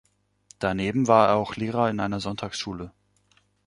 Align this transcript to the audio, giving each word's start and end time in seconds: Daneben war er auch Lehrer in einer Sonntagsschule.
Daneben 0.57 1.07
war 1.07 1.27
er 1.27 1.35
auch 1.35 1.57
Lehrer 1.57 1.87
in 1.91 1.99
einer 1.99 2.19
Sonntagsschule. 2.19 2.91